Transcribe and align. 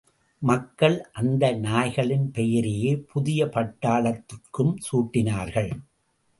மக்கள் 0.41 0.95
அந்த 1.11 1.51
நாய்களின் 1.57 2.25
பெயரையே 2.31 2.95
புதிய 3.11 3.45
பட்டாளத்துற்கும் 3.45 4.75
சூட்டினார்கள். 4.91 5.71